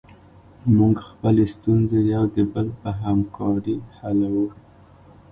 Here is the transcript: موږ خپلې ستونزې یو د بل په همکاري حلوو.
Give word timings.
موږ 0.77 0.95
خپلې 1.09 1.43
ستونزې 1.55 1.99
یو 2.13 2.23
د 2.35 2.37
بل 2.51 2.67
په 2.81 2.89
همکاري 3.03 3.77
حلوو. 3.97 4.47